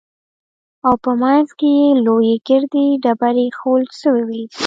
[0.85, 4.43] او په منځ کښې يې لويې ګردې ډبرې ايښوول سوې وې.